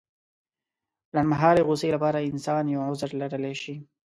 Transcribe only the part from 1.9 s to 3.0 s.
لپاره انسان يو